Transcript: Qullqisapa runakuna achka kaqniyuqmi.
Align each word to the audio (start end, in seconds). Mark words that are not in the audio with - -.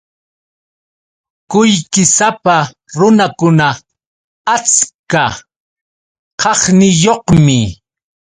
Qullqisapa 1.51 2.55
runakuna 2.99 3.67
achka 4.55 5.23
kaqniyuqmi. 6.41 7.59